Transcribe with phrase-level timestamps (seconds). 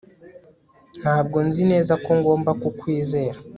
[1.01, 3.37] Ntabwo nzi neza ko ngomba kukwizera